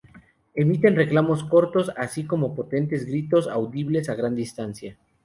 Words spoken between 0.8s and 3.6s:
reclamos cortos, así como potentes gritos,